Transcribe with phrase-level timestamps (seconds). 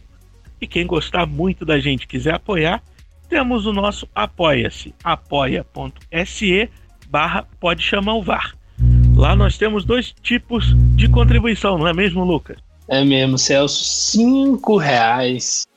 [0.61, 2.81] E quem gostar muito da gente quiser apoiar,
[3.27, 6.69] temos o nosso apoia-se, apoia.se
[7.09, 8.55] barra pode chamar o VAR.
[9.21, 12.57] Lá nós temos dois tipos de contribuição, não é mesmo, Lucas?
[12.87, 13.83] É mesmo, Celso.
[13.83, 15.67] Cinco reais,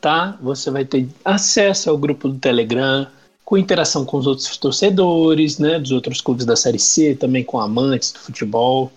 [0.00, 0.38] tá?
[0.40, 3.08] Você vai ter acesso ao grupo do Telegram,
[3.44, 5.80] com interação com os outros torcedores, né?
[5.80, 8.92] Dos outros clubes da Série C, também com amantes do futebol,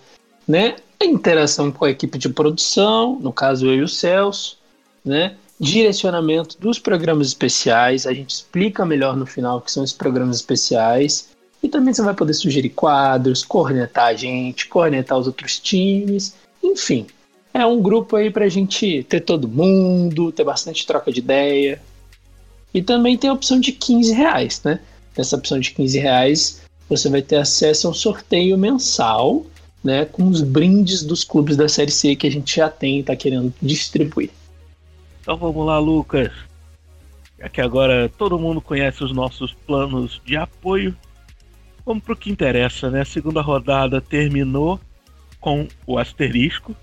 [0.46, 0.76] né?
[1.02, 4.58] A interação com a equipe de produção, no caso eu e o Celso,
[5.04, 5.34] né?
[5.58, 10.36] Direcionamento dos programas especiais, a gente explica melhor no final o que são esses programas
[10.36, 16.34] especiais e também você vai poder sugerir quadros, cornetar a gente, cornetar os outros times,
[16.62, 17.06] enfim.
[17.52, 21.80] É um grupo aí pra gente ter todo mundo, ter bastante troca de ideia.
[22.72, 24.80] E também tem a opção de 15 reais, né?
[25.16, 29.44] Nessa opção de 15 reais você vai ter acesso a um sorteio mensal,
[29.82, 30.04] né?
[30.04, 33.16] Com os brindes dos clubes da Série C que a gente já tem e tá
[33.16, 34.30] querendo distribuir.
[35.20, 36.30] Então vamos lá, Lucas.
[37.38, 40.96] Já que agora todo mundo conhece os nossos planos de apoio,
[41.88, 43.00] Vamos pro que interessa, né?
[43.00, 44.78] A segunda rodada terminou
[45.40, 46.76] com o asterisco.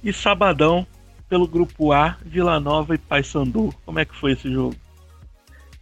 [0.00, 0.86] E sabadão,
[1.28, 3.74] pelo grupo A, Vila Nova e Paysandu.
[3.84, 4.76] Como é que foi esse jogo?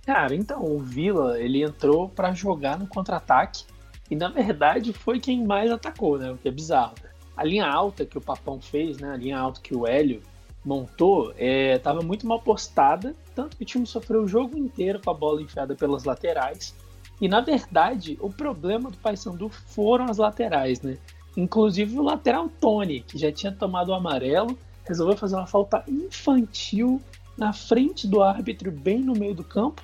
[0.07, 3.65] Cara, então, o Vila, ele entrou para jogar no contra-ataque
[4.11, 6.31] e na verdade foi quem mais atacou, né?
[6.31, 6.95] O que é bizarro.
[7.37, 9.13] A linha alta que o Papão fez, né?
[9.13, 10.23] A linha alta que o Hélio
[10.65, 15.11] montou, estava é, muito mal postada, tanto que o time sofreu o jogo inteiro com
[15.11, 16.75] a bola enfiada pelas laterais.
[17.21, 20.97] E na verdade, o problema do Paysandu foram as laterais, né?
[21.37, 27.01] Inclusive o lateral Tony, que já tinha tomado o amarelo, resolveu fazer uma falta infantil
[27.37, 29.83] na frente do árbitro, bem no meio do campo.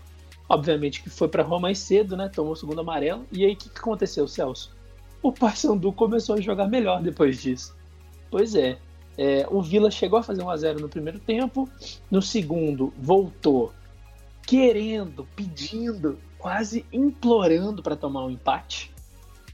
[0.48, 2.28] Obviamente que foi para rua mais cedo, né?
[2.28, 3.24] Tomou o segundo amarelo.
[3.30, 4.74] E aí o que, que aconteceu, Celso?
[5.22, 7.74] O Paysandu começou a jogar melhor depois disso.
[8.30, 8.78] Pois é,
[9.18, 11.68] é, o Vila chegou a fazer 1 a 0 no primeiro tempo,
[12.10, 13.72] no segundo voltou
[14.46, 18.94] querendo, pedindo quase implorando para tomar um empate,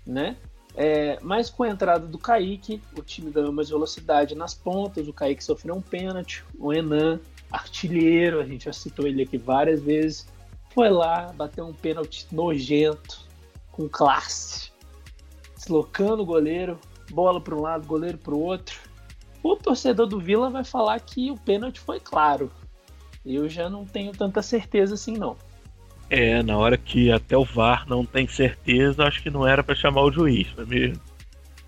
[0.07, 0.37] né?
[0.75, 5.13] É, mas com a entrada do Kaique, o time ganhou mais velocidade nas pontas, o
[5.13, 7.19] Kaique sofreu um pênalti, o Enan,
[7.51, 10.27] artilheiro, a gente já citou ele aqui várias vezes,
[10.75, 13.27] foi lá, bateu um pênalti nojento,
[13.71, 14.71] com classe,
[15.57, 16.79] deslocando o goleiro,
[17.11, 18.79] bola para um lado, goleiro para o outro.
[19.43, 22.53] O torcedor do Vila vai falar que o pênalti foi claro.
[23.25, 25.39] Eu já não tenho tanta certeza assim não.
[26.11, 29.75] É, na hora que até o VAR não tem certeza, acho que não era para
[29.75, 31.01] chamar o juiz, não é mesmo?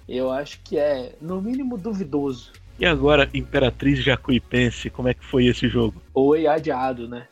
[0.08, 2.52] Eu acho que é, no mínimo, duvidoso.
[2.78, 6.02] E agora, Imperatriz Jacuipense, como é que foi esse jogo?
[6.12, 7.28] Oi, adiado, né?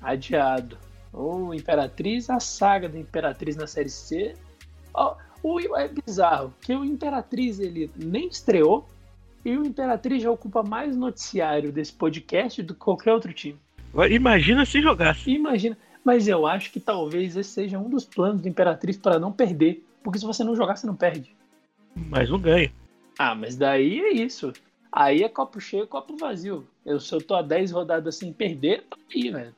[0.00, 0.78] Adiado.
[1.12, 4.34] O Imperatriz, a saga do Imperatriz na Série C.
[5.42, 8.88] O, é bizarro, que o Imperatriz ele nem estreou
[9.44, 13.58] e o Imperatriz já ocupa mais noticiário desse podcast do que qualquer outro time.
[14.10, 15.30] Imagina se jogasse.
[15.30, 15.76] Imagina.
[16.04, 19.84] Mas eu acho que talvez esse seja um dos planos do Imperatriz para não perder.
[20.02, 21.34] Porque se você não jogar, você não perde.
[21.94, 22.72] Mas não ganha.
[23.18, 24.52] Ah, mas daí é isso.
[24.90, 26.66] Aí é copo cheio, copo vazio.
[26.84, 29.54] Eu, se eu tô a 10 rodadas sem perder, tô aí, velho.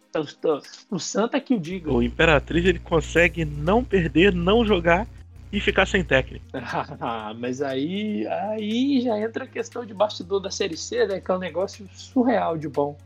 [0.91, 1.91] O Santa que o diga.
[1.91, 5.09] O Imperatriz ele consegue não perder, não jogar
[5.53, 6.45] e ficar sem técnico.
[7.01, 11.21] ah, mas aí, aí já entra a questão de bastidor da Série C, né?
[11.21, 12.97] Que é um negócio surreal de bom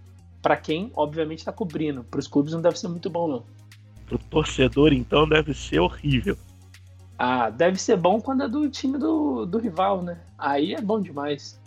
[0.49, 2.03] para quem, obviamente, está cobrindo.
[2.05, 3.45] Para os clubes não deve ser muito bom, não.
[4.07, 6.39] Para o torcedor, então, deve ser horrível.
[7.19, 10.17] Ah, deve ser bom quando é do time do, do rival, né?
[10.39, 11.61] Aí é bom demais.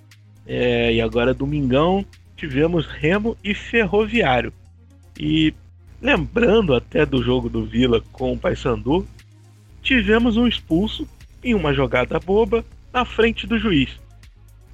[0.47, 2.03] É, e agora domingão
[2.35, 4.51] tivemos Remo e Ferroviário.
[5.19, 5.53] E
[6.01, 9.07] lembrando até do jogo do Vila com o Paysandu,
[9.83, 11.07] tivemos um expulso
[11.43, 13.91] em uma jogada boba na frente do juiz.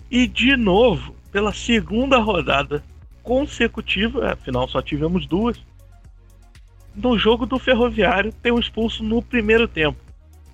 [0.10, 2.82] E de novo, pela segunda rodada
[3.28, 5.58] consecutiva, afinal só tivemos duas,
[6.96, 10.00] no jogo do Ferroviário tem um expulso no primeiro tempo.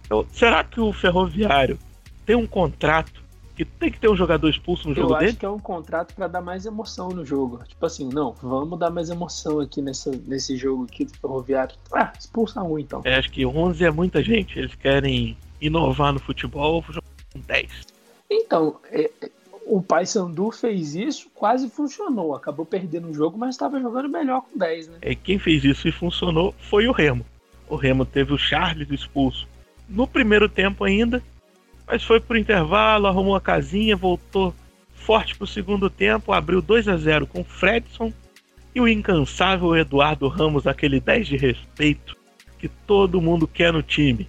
[0.03, 1.77] Então, será que o Ferroviário
[2.25, 3.21] tem um contrato
[3.55, 5.25] que tem que ter um jogador expulso no eu jogo dele?
[5.25, 7.59] Eu acho que é um contrato para dar mais emoção no jogo.
[7.63, 11.75] Tipo assim, não, vamos dar mais emoção aqui nessa, nesse jogo aqui do Ferroviário.
[11.93, 13.03] Ah, expulsa um então.
[13.05, 14.57] É, acho que 11 é muita gente.
[14.57, 17.69] Eles querem inovar no futebol, jogar com 10.
[18.31, 19.11] Então, é,
[19.65, 22.35] o Paysandu fez isso, quase funcionou.
[22.35, 24.97] Acabou perdendo o jogo, mas estava jogando melhor com 10, né?
[25.01, 27.25] É, quem fez isso e funcionou foi o Remo.
[27.69, 29.47] O Remo teve o Charles expulso
[29.89, 31.21] no primeiro tempo ainda
[31.87, 34.53] mas foi pro intervalo, arrumou a casinha, voltou
[34.93, 38.11] forte pro segundo tempo, abriu 2 a 0 com o Fredson
[38.73, 42.17] e o incansável Eduardo Ramos, aquele 10 de respeito
[42.57, 44.27] que todo mundo quer no time.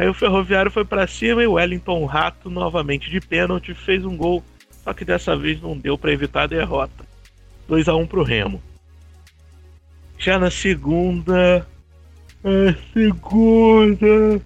[0.00, 4.16] Aí o Ferroviário foi para cima e o Wellington Rato, novamente de pênalti, fez um
[4.16, 4.42] gol,
[4.82, 7.04] só que dessa vez não deu para evitar a derrota.
[7.68, 8.62] 2 a 1 pro Remo.
[10.16, 11.68] Já na segunda.
[12.42, 14.40] A segunda.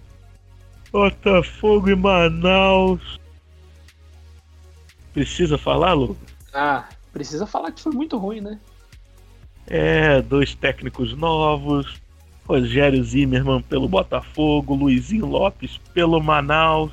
[0.90, 3.20] Botafogo e Manaus.
[5.12, 6.34] Precisa falar, Lucas?
[6.52, 8.58] Ah, precisa falar que foi muito ruim, né?
[9.68, 12.02] É, dois técnicos novos.
[12.46, 16.92] Rogério Zimmermann pelo Botafogo, Luizinho Lopes pelo Manaus.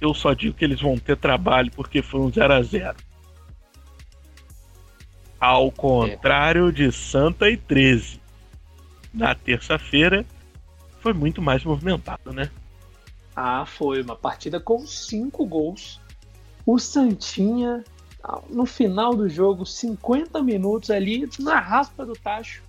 [0.00, 2.96] Eu só digo que eles vão ter trabalho porque foi um 0 a 0
[5.38, 8.18] Ao contrário de Santa e 13.
[9.12, 10.24] Na terça-feira
[11.00, 12.50] foi muito mais movimentado, né?
[13.36, 16.00] Ah, foi uma partida com cinco gols.
[16.64, 17.84] O Santinha,
[18.48, 22.62] no final do jogo, 50 minutos ali, na raspa do tacho,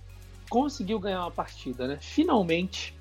[0.52, 1.96] conseguiu ganhar uma partida, né?
[1.98, 2.94] Finalmente.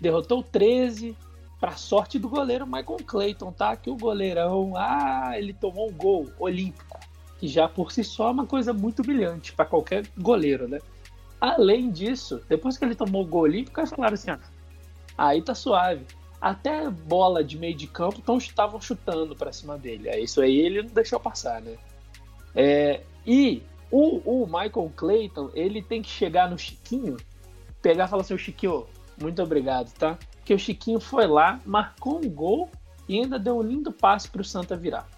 [0.00, 1.16] Derrotou 13,
[1.60, 3.76] para sorte do goleiro Michael Clayton, tá?
[3.76, 6.98] Que o goleirão, ah, ele tomou um gol olímpico,
[7.38, 10.80] que já por si só é uma coisa muito brilhante para qualquer goleiro, né?
[11.40, 14.40] Além disso, depois que ele tomou o gol olímpico, eles falaram assim: ah,
[15.16, 16.04] aí tá suave
[16.40, 20.08] até bola de meio de campo então estavam chutando para cima dele.
[20.08, 21.76] É isso aí ele não deixou passar, né?
[22.54, 27.16] É, e o, o, Michael Clayton, ele tem que chegar no Chiquinho,
[27.80, 28.86] pegar e falar assim, Chiquinho,
[29.20, 30.18] muito obrigado, tá?
[30.36, 32.70] Porque o Chiquinho foi lá, marcou um gol
[33.08, 35.08] e ainda deu um lindo passe para o Santa virar.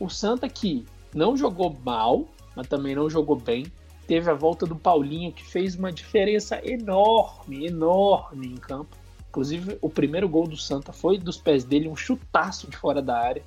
[0.00, 0.84] O Santa que
[1.14, 2.26] não jogou mal,
[2.56, 3.66] mas também não jogou bem.
[4.06, 8.96] Teve a volta do Paulinho, que fez uma diferença enorme, enorme em campo.
[9.28, 13.18] Inclusive, o primeiro gol do Santa foi dos pés dele, um chutaço de fora da
[13.18, 13.42] área.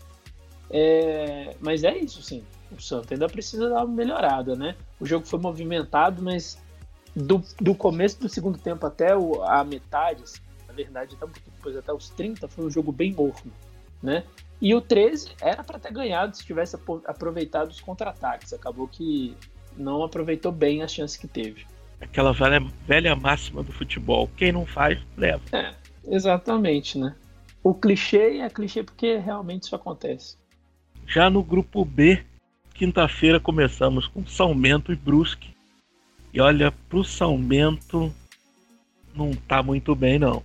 [0.69, 2.43] É, mas é isso, sim.
[2.71, 4.75] O Santa ainda precisa dar uma melhorada, né?
[4.99, 6.61] O jogo foi movimentado, mas
[7.15, 11.29] do, do começo do segundo tempo até o, a metade, assim, na verdade, até um
[11.29, 13.51] pouquinho depois, até os 30, foi um jogo bem morno,
[14.01, 14.23] né?
[14.61, 16.75] E o 13 era para ter ganhado se tivesse
[17.05, 18.53] aproveitado os contra-ataques.
[18.53, 19.37] Acabou que
[19.77, 21.65] não aproveitou bem as chances que teve
[21.99, 24.29] aquela velha, velha máxima do futebol.
[24.35, 25.41] Quem não faz, leva.
[25.51, 25.73] É,
[26.07, 27.15] exatamente, né?
[27.63, 30.37] O clichê é clichê porque realmente isso acontece.
[31.05, 32.23] Já no grupo B,
[32.77, 35.49] quinta-feira começamos com São Bento e Brusque.
[36.33, 38.13] E olha, pro São Bento
[39.15, 40.43] não tá muito bem não.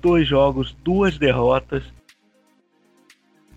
[0.00, 1.82] Dois jogos, duas derrotas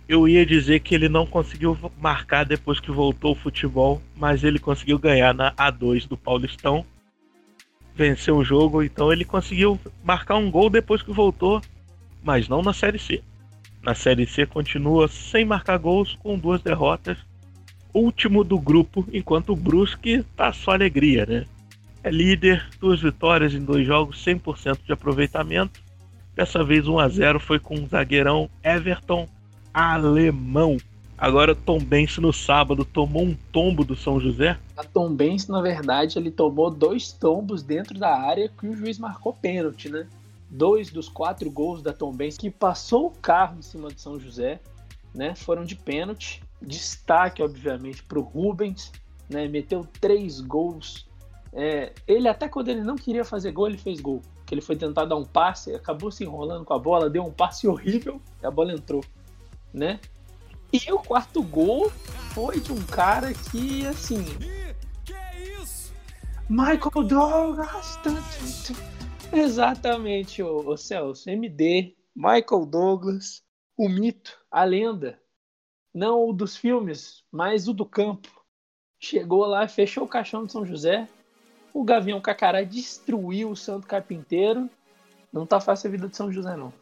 [0.05, 4.59] eu ia dizer que ele não conseguiu marcar depois que voltou o futebol, mas ele
[4.59, 6.85] conseguiu ganhar na A2 do Paulistão
[7.95, 11.61] venceu o jogo, então ele conseguiu marcar um gol depois que voltou,
[12.23, 13.23] mas não na Série C.
[13.81, 17.17] Na Série C continua sem marcar gols, com duas derrotas.
[17.93, 21.45] Último do grupo, enquanto o Brusque tá só alegria, né?
[22.03, 25.81] É líder, duas vitórias em dois jogos, 100% de aproveitamento.
[26.35, 29.27] Dessa vez 1 a 0 foi com o zagueirão Everton
[29.73, 30.77] Alemão.
[31.17, 34.59] Agora Tom Benz no sábado tomou um tombo do São José.
[34.75, 38.99] A Tom Benz, na verdade, ele tomou dois tombos dentro da área que o juiz
[38.99, 40.05] marcou pênalti, né?
[40.49, 44.19] Dois dos quatro gols da Tom Benz que passou o carro em cima do São
[44.19, 44.59] José,
[45.15, 45.33] né?
[45.33, 46.42] Foram de pênalti.
[46.63, 48.91] Destaque, obviamente, para o Rubens,
[49.29, 49.47] né?
[49.47, 51.07] Meteu três gols.
[51.51, 54.21] É, ele até quando ele não queria fazer gol, ele fez gol.
[54.45, 57.31] Que ele foi tentar dar um passe, acabou se enrolando com a bola, deu um
[57.31, 59.03] passe horrível e a bola entrou,
[59.73, 59.99] né?
[60.71, 61.91] E o quarto gol
[62.33, 64.25] foi de um cara que, assim.
[66.49, 67.99] Michael Douglas!
[69.31, 71.29] Exatamente, o, o Celso.
[71.29, 73.43] MD, Michael Douglas,
[73.77, 75.19] o mito, a lenda.
[75.93, 78.29] Não o dos filmes, mas o do campo.
[78.99, 81.07] Chegou lá, fechou o caixão de São José.
[81.73, 84.69] O Gavião Cacará destruiu o Santo Carpinteiro.
[85.31, 86.73] Não tá fácil a vida de São José, não.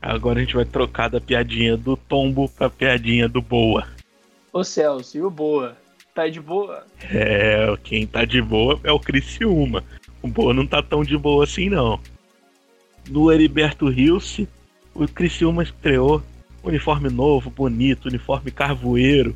[0.00, 3.86] Agora a gente vai trocar da piadinha do tombo pra piadinha do boa.
[4.52, 5.76] Ô Celso, e o boa?
[6.14, 6.84] Tá de boa?
[7.10, 9.82] É, quem tá de boa é o Criciúma.
[10.20, 11.98] O boa não tá tão de boa assim, não.
[13.08, 14.48] No Heriberto Rilse,
[14.94, 16.22] o Criciúma estreou
[16.62, 19.34] uniforme novo, bonito, uniforme carvoeiro.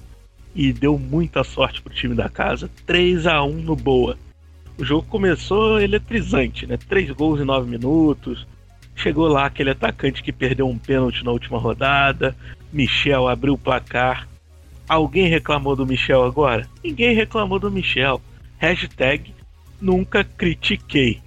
[0.54, 2.70] E deu muita sorte pro time da casa.
[2.86, 4.16] 3 a 1 no Boa.
[4.78, 6.76] O jogo começou eletrizante, né?
[6.76, 8.46] Três gols em nove minutos.
[8.94, 12.34] Chegou lá aquele atacante que perdeu um pênalti na última rodada.
[12.72, 14.26] Michel abriu o placar.
[14.88, 16.68] Alguém reclamou do Michel agora?
[16.82, 18.20] Ninguém reclamou do Michel.
[18.58, 19.34] Hashtag
[19.80, 21.20] nunca critiquei.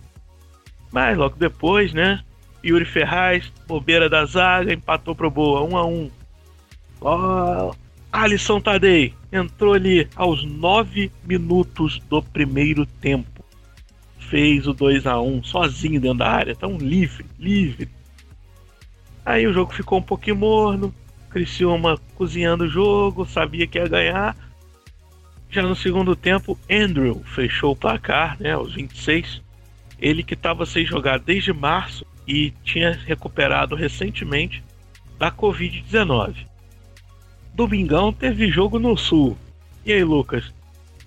[0.92, 2.24] Mas logo depois, né?
[2.64, 6.12] Yuri Ferraz, bobeira da zaga, empatou pro boa, 1 um a 1 um.
[7.02, 7.76] Oh,
[8.12, 13.44] Alisson Tadei entrou ali aos 9 minutos do primeiro tempo.
[14.18, 17.90] Fez o 2 a 1 sozinho dentro da área, tão livre, livre.
[19.26, 20.94] Aí o jogo ficou um pouquinho morno.
[21.30, 24.36] Criciúma cozinhando o jogo, sabia que ia ganhar.
[25.52, 29.42] Já no segundo tempo, Andrew fechou o placar, né, aos 26.
[30.00, 34.64] Ele que estava sem jogar desde março e tinha recuperado recentemente
[35.18, 36.46] da Covid-19.
[37.56, 39.36] Domingão teve jogo no Sul.
[39.84, 40.54] E aí, Lucas?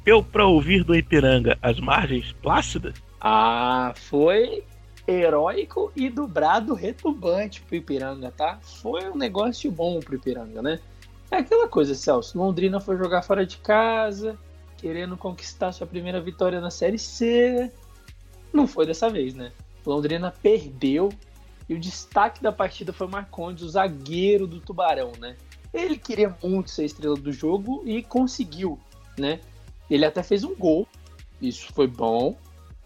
[0.05, 2.95] Eu para ouvir do Ipiranga as margens plácidas?
[3.21, 4.65] Ah, foi
[5.07, 8.59] heróico e dobrado retumbante pro Ipiranga, tá?
[8.61, 10.81] Foi um negócio bom pro Ipiranga, né?
[11.31, 12.37] É aquela coisa, Celso.
[12.37, 14.37] Londrina foi jogar fora de casa,
[14.77, 17.71] querendo conquistar sua primeira vitória na Série C.
[18.53, 19.53] Não foi dessa vez, né?
[19.85, 21.11] Londrina perdeu
[21.69, 25.37] e o destaque da partida foi Marcondes, o zagueiro do Tubarão, né?
[25.73, 28.79] Ele queria muito ser estrela do jogo e conseguiu,
[29.19, 29.41] né?
[29.89, 30.87] Ele até fez um gol,
[31.41, 32.37] isso foi bom,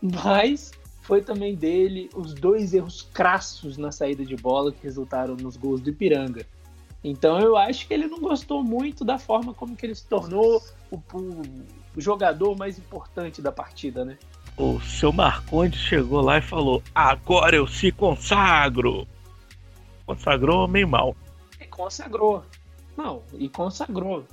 [0.01, 0.73] mas
[1.03, 5.81] foi também dele os dois erros crassos na saída de bola que resultaram nos gols
[5.81, 6.47] do Ipiranga.
[7.03, 10.61] Então eu acho que ele não gostou muito da forma como que ele se tornou
[10.91, 11.43] o, o,
[11.97, 14.19] o jogador mais importante da partida, né?
[14.57, 19.07] O seu Marcondes chegou lá e falou: Agora eu se consagro!
[20.07, 21.17] Consagrou meio mal.
[21.61, 22.45] E consagrou.
[22.97, 24.25] Não, e consagrou.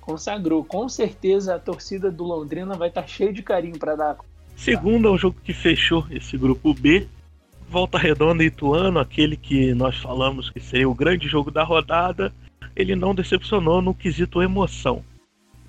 [0.00, 0.64] Consagrou.
[0.64, 4.16] Com certeza a torcida do Londrina vai estar tá cheia de carinho para dar
[4.56, 7.08] Segundo é o jogo que fechou esse grupo B.
[7.68, 12.32] Volta Redonda e Ituano, aquele que nós falamos que seria o grande jogo da rodada,
[12.76, 15.02] ele não decepcionou no quesito emoção.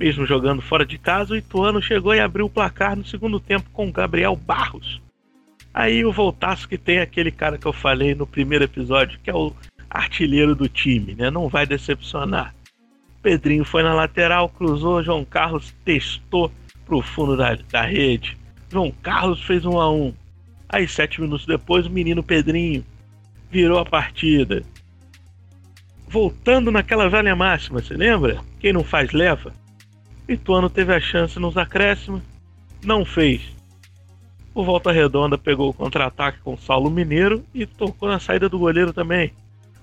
[0.03, 3.69] Mesmo jogando fora de casa, o Ituano chegou e abriu o placar no segundo tempo
[3.71, 5.01] com Gabriel Barros.
[5.73, 9.33] Aí o Voltaço que tem aquele cara que eu falei no primeiro episódio, que é
[9.33, 9.53] o
[9.89, 11.31] artilheiro do time, né?
[11.31, 12.53] Não vai decepcionar.
[13.21, 16.51] Pedrinho foi na lateral, cruzou, João Carlos testou
[16.85, 18.37] pro fundo da, da rede.
[18.69, 20.13] João Carlos fez um a um.
[20.67, 22.83] Aí, sete minutos depois, o menino Pedrinho
[23.49, 24.63] virou a partida.
[26.09, 28.41] Voltando naquela velha máxima, você lembra?
[28.59, 29.62] Quem não faz leva.
[30.27, 32.21] Ituano teve a chance nos acréscimos,
[32.83, 33.41] não fez.
[34.55, 38.59] O Volta Redonda pegou o contra-ataque com o Saulo Mineiro e tocou na saída do
[38.59, 39.33] goleiro também.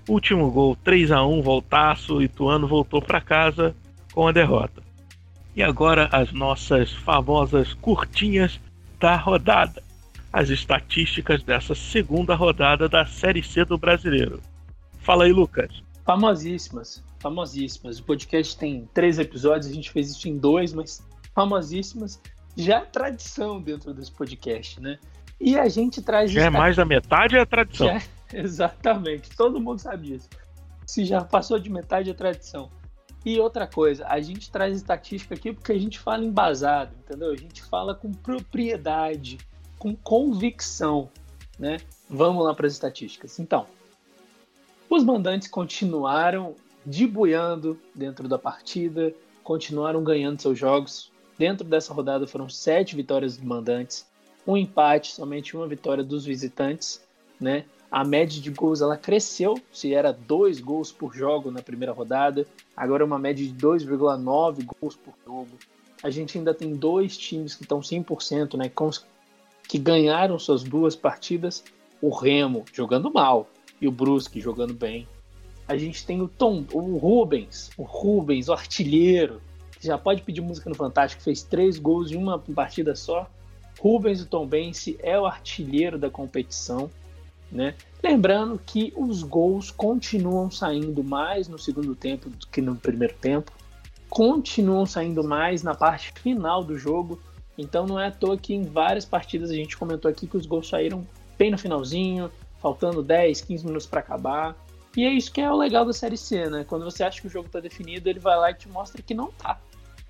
[0.07, 3.75] Último gol, 3 a 1 voltaço, Ituano voltou para casa
[4.13, 4.81] com a derrota.
[5.55, 8.59] E agora as nossas famosas curtinhas
[8.99, 9.83] da rodada.
[10.31, 14.39] As estatísticas dessa segunda rodada da Série C do Brasileiro.
[15.01, 15.83] Fala aí, Lucas.
[16.05, 17.99] Famosíssimas, famosíssimas.
[17.99, 22.21] O podcast tem três episódios, a gente fez isso em dois, mas famosíssimas.
[22.57, 24.99] Já é tradição dentro desse podcast, né?
[25.39, 26.31] E a gente traz.
[26.31, 27.87] Já é mais da metade é tradição.
[27.87, 28.01] Já,
[28.37, 30.29] exatamente, todo mundo sabe disso.
[30.85, 32.69] Se já passou de metade é tradição.
[33.23, 37.31] E outra coisa, a gente traz estatística aqui porque a gente fala embasado, entendeu?
[37.31, 39.37] A gente fala com propriedade,
[39.77, 41.09] com convicção,
[41.57, 41.77] né?
[42.09, 43.39] Vamos lá para as estatísticas.
[43.39, 43.67] Então,
[44.89, 51.11] os mandantes continuaram debuiando dentro da partida, continuaram ganhando seus jogos.
[51.37, 54.05] Dentro dessa rodada foram sete vitórias dos mandantes,
[54.45, 57.01] um empate, somente uma vitória dos visitantes,
[57.39, 57.65] né?
[57.89, 62.47] A média de gols ela cresceu, se era dois gols por jogo na primeira rodada,
[62.75, 65.57] agora é uma média de 2,9 gols por jogo.
[66.01, 68.71] A gente ainda tem dois times que estão 100%, né,
[69.67, 71.63] que ganharam suas duas partidas,
[72.01, 75.07] o Remo jogando mal e o Brusque jogando bem.
[75.67, 79.41] A gente tem o Tom, o Rubens, o Rubens, o artilheiro,
[79.79, 83.29] que já pode pedir música no Fantástico, fez três gols em uma partida só.
[83.79, 86.89] Rubens, o Tom Bense, é o artilheiro da competição.
[87.51, 87.75] Né?
[88.01, 93.51] Lembrando que os gols continuam saindo mais no segundo tempo do que no primeiro tempo.
[94.09, 97.19] continuam saindo mais na parte final do jogo.
[97.57, 100.45] Então não é à toa que em várias partidas a gente comentou aqui que os
[100.45, 101.05] gols saíram
[101.37, 104.55] bem no finalzinho, faltando 10, 15 minutos para acabar.
[104.95, 106.65] E é isso que é o legal da série C, né?
[106.67, 109.13] Quando você acha que o jogo tá definido, ele vai lá e te mostra que
[109.13, 109.57] não tá.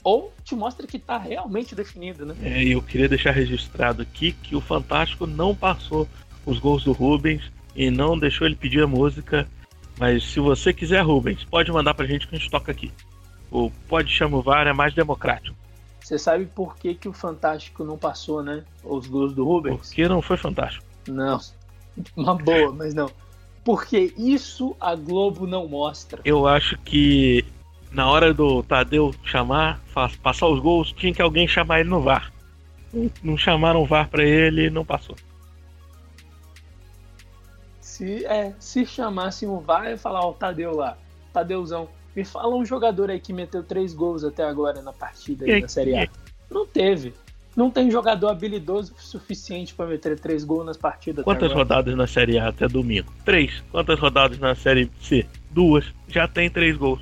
[0.04, 2.36] Ou te mostra que tá realmente definido, né?
[2.42, 6.08] É, eu queria deixar registrado aqui que o Fantástico não passou
[6.46, 9.48] os gols do Rubens e não deixou ele pedir a música.
[10.00, 12.92] Mas se você quiser, Rubens, pode mandar pra gente que a gente toca aqui.
[13.52, 15.56] O Pode Chama o VAR é mais democrático.
[16.00, 18.64] Você sabe por que, que o Fantástico não passou, né?
[18.84, 19.76] Os gols do Rubens?
[19.78, 20.84] Porque não foi fantástico.
[21.08, 21.40] Não.
[22.16, 23.10] Uma boa, mas não.
[23.63, 26.22] Porque isso a Globo não mostra.
[26.25, 27.46] Eu acho que
[27.91, 29.82] na hora do Tadeu chamar,
[30.24, 32.32] passar os gols, tinha que alguém chamar ele no VAR.
[33.24, 35.15] Não chamaram o VAR pra ele e não passou.
[37.80, 40.98] Se, é, se chamassem o VAR, eu ia falar, ó, Tadeu lá,
[41.32, 45.62] Tadeuzão, me fala um jogador aí que meteu três gols até agora na partida aí,
[45.62, 46.08] na Série A.
[46.50, 47.13] Não teve.
[47.55, 51.24] Não tem jogador habilidoso o suficiente para meter três gols nas partidas.
[51.24, 53.12] Quantas rodadas na Série A até domingo?
[53.25, 53.62] Três.
[53.72, 55.25] Quantas rodadas na Série C?
[55.50, 55.86] Duas.
[56.08, 57.01] Já tem três gols.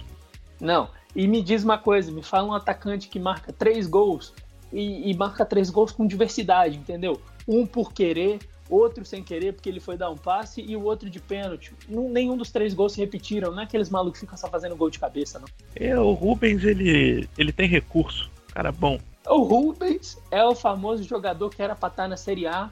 [0.59, 0.89] Não.
[1.15, 4.33] E me diz uma coisa, me fala um atacante que marca três gols
[4.71, 7.19] e, e marca três gols com diversidade, entendeu?
[7.47, 8.39] Um por querer,
[8.69, 11.73] outro sem querer porque ele foi dar um passe e o outro de pênalti.
[11.87, 14.89] nenhum dos três gols se repetiram, não é aqueles malucos que ficam só fazendo gol
[14.89, 15.47] de cabeça, não.
[15.75, 18.99] É, o Rubens, ele, ele tem recurso, cara bom.
[19.29, 22.71] O Rubens é o famoso jogador que era pra estar na Série A,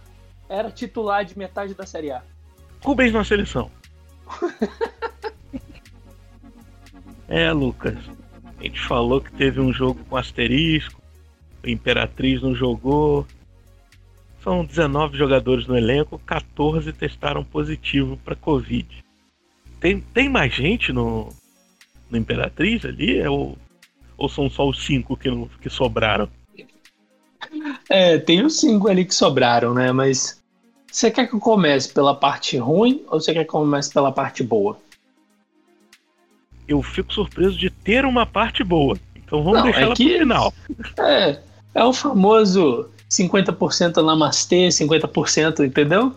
[0.49, 2.23] era titular de metade da Série A.
[2.83, 3.69] Rubens na seleção.
[7.29, 7.95] é, Lucas.
[8.59, 10.99] A gente falou que teve um jogo com asterisco,
[11.63, 13.27] a Imperatriz não jogou.
[14.41, 19.03] São 19 jogadores no elenco, 14 testaram positivo para Covid.
[19.79, 21.29] Tem, tem mais gente no,
[22.09, 23.19] no Imperatriz ali?
[23.19, 23.55] É ou,
[24.17, 25.29] ou são só os cinco que,
[25.61, 26.27] que sobraram?
[27.89, 29.91] É, tem os cinco ali que sobraram, né?
[29.91, 30.41] Mas
[30.91, 34.11] você quer que eu comece pela parte ruim ou você quer que eu comece pela
[34.11, 34.77] parte boa?
[36.67, 38.97] Eu fico surpreso de ter uma parte boa.
[39.15, 40.53] Então vamos Não, deixar é ela que, pro final.
[40.99, 41.39] É,
[41.75, 46.13] é o famoso 50% namastê, 50%, entendeu?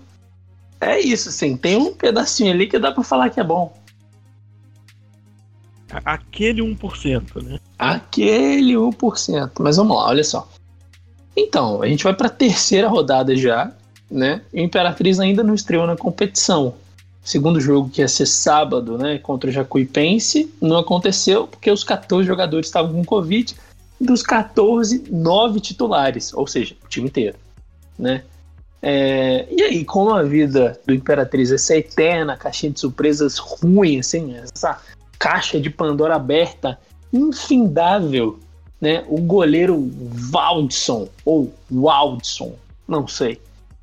[0.81, 3.79] É isso, assim, tem um pedacinho ali que dá para falar que é bom.
[6.05, 7.59] Aquele 1%, né?
[7.79, 9.51] Aquele 1%.
[9.59, 10.49] Mas vamos lá, olha só.
[11.41, 13.73] Então, a gente vai para a terceira rodada já,
[14.11, 14.43] né?
[14.53, 16.75] E o Imperatriz ainda não estreou na competição.
[17.23, 22.27] Segundo jogo, que ia ser sábado, né, contra o Jacuipense, não aconteceu porque os 14
[22.27, 23.55] jogadores estavam com Covid.
[24.01, 27.37] Dos 14, 9 titulares, ou seja, o time inteiro,
[27.99, 28.23] né?
[28.83, 34.35] É, e aí, como a vida do Imperatriz, essa eterna caixinha de surpresas ruim, assim,
[34.37, 34.81] essa
[35.19, 36.79] caixa de Pandora aberta,
[37.13, 38.39] infindável,
[38.81, 39.91] né, o goleiro
[40.31, 42.55] Waldson, ou Waldson,
[42.89, 43.41] não sei,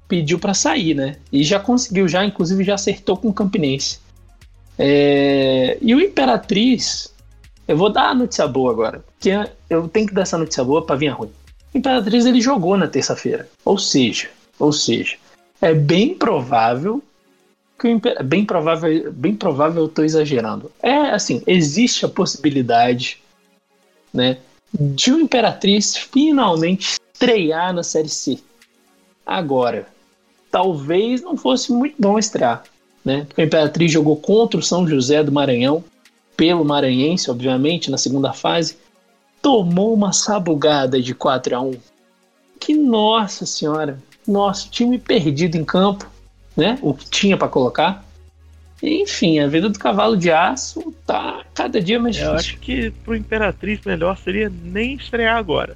[0.07, 1.17] pediu para sair, né?
[1.31, 3.99] E já conseguiu, já inclusive já acertou com o Campinense.
[4.77, 5.77] É...
[5.81, 7.13] E o Imperatriz,
[7.67, 9.31] eu vou dar a notícia boa agora, porque
[9.69, 11.31] eu tenho que dar essa notícia boa para vir ruim.
[11.73, 15.17] O Imperatriz ele jogou na terça-feira, ou seja, ou seja,
[15.61, 17.03] é bem provável
[17.79, 18.23] que o Imper...
[18.23, 20.71] bem provável, bem provável eu tô exagerando.
[20.81, 23.21] É assim, existe a possibilidade,
[24.13, 24.37] né,
[24.73, 28.39] de o Imperatriz finalmente estrear na Série C.
[29.25, 29.87] Agora,
[30.51, 32.63] talvez não fosse muito bom estrear,
[33.03, 33.25] né?
[33.27, 35.83] Porque o Imperatriz jogou contra o São José do Maranhão,
[36.35, 38.77] pelo Maranhense, obviamente, na segunda fase,
[39.41, 41.73] tomou uma sabugada de 4 a 1
[42.59, 46.07] Que nossa senhora, nosso time perdido em campo,
[46.55, 46.77] né?
[46.81, 48.05] O que tinha para colocar.
[48.81, 52.33] Enfim, a vida do cavalo de aço tá cada dia mais difícil.
[52.33, 55.75] Eu acho que pro Imperatriz melhor seria nem estrear agora.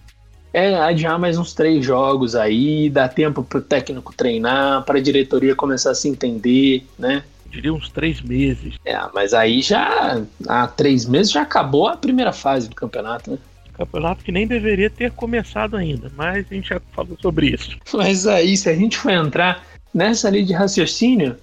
[0.54, 5.92] É, adiar mais uns três jogos aí, dá tempo pro técnico treinar, pra diretoria começar
[5.92, 7.24] a se entender, né?
[7.46, 8.76] Eu diria uns três meses.
[8.86, 13.38] É, mas aí já, há três meses já acabou a primeira fase do campeonato, né?
[13.74, 17.78] Campeonato que nem deveria ter começado ainda, mas a gente já falou sobre isso.
[17.94, 21.36] Mas aí, se a gente for entrar nessa linha de raciocínio,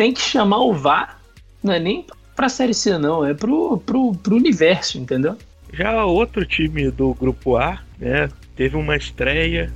[0.00, 1.20] tem que chamar o VAR,
[1.62, 5.36] não é nem pra Série C, não, é pro, pro, pro universo, entendeu?
[5.74, 9.70] Já outro time do Grupo A, né, teve uma estreia.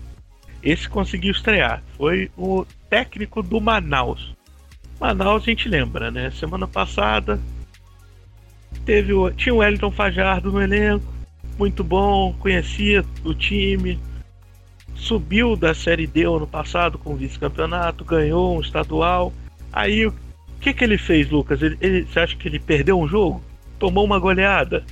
[0.62, 1.82] Esse conseguiu estrear.
[1.98, 4.34] Foi o técnico do Manaus.
[4.98, 6.30] Manaus a gente lembra, né?
[6.30, 7.38] Semana passada
[8.86, 11.04] teve o, tinha o Wellington Fajardo no elenco,
[11.58, 14.00] muito bom, conhecia o time,
[14.94, 19.30] subiu da Série D ano passado com o vice-campeonato, ganhou um estadual
[19.74, 20.14] Aí o
[20.60, 21.60] que, que ele fez, Lucas?
[21.60, 23.42] Ele, ele, você acha que ele perdeu um jogo?
[23.78, 24.84] Tomou uma goleada?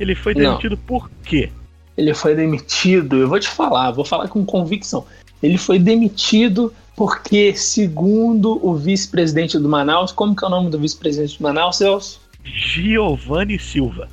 [0.00, 0.82] Ele foi demitido Não.
[0.84, 1.52] por quê?
[1.94, 5.04] Ele foi demitido, eu vou te falar, vou falar com convicção.
[5.42, 10.78] Ele foi demitido porque, segundo o vice-presidente do Manaus, como que é o nome do
[10.78, 12.20] vice-presidente do Manaus, Celso?
[12.42, 14.08] Giovanni Silva.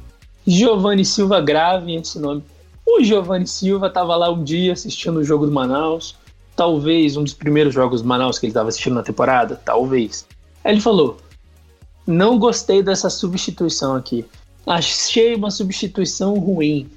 [0.45, 2.43] Giovanni Silva, grave esse nome.
[2.86, 6.15] O Giovanni Silva estava lá um dia assistindo o jogo do Manaus,
[6.56, 10.26] talvez um dos primeiros jogos do Manaus que ele estava assistindo na temporada, talvez.
[10.63, 11.18] Aí ele falou:
[12.08, 14.26] Não gostei dessa substituição aqui.
[14.65, 16.89] Achei uma substituição ruim.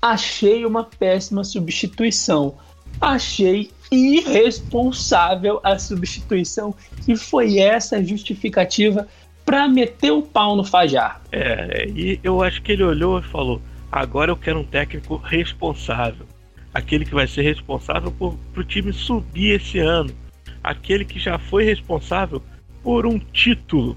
[0.00, 2.54] Achei uma péssima substituição.
[3.00, 6.74] Achei irresponsável a substituição
[7.06, 9.06] e foi essa justificativa
[9.44, 11.20] para meter o pau no Fajar.
[11.32, 16.26] É, e eu acho que ele olhou e falou: agora eu quero um técnico responsável.
[16.72, 20.14] Aquele que vai ser responsável por o time subir esse ano.
[20.62, 22.42] Aquele que já foi responsável
[22.82, 23.96] por um título,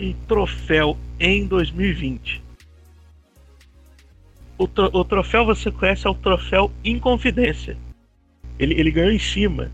[0.00, 2.42] um troféu em 2020.
[4.58, 7.76] O, tro o troféu você conhece é o troféu Inconfidência.
[8.58, 9.70] Ele, ele ganhou em cima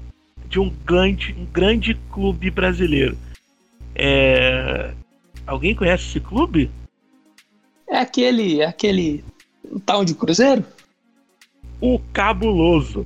[0.48, 3.16] de um grande, um grande clube brasileiro.
[3.94, 4.92] É...
[5.46, 6.70] Alguém conhece esse clube?
[7.88, 9.24] É aquele, aquele
[9.86, 10.64] tal de Cruzeiro?
[11.84, 13.04] O Cabuloso.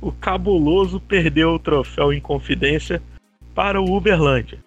[0.00, 3.02] O Cabuloso perdeu o troféu Inconfidência
[3.52, 4.60] para o Uberlândia.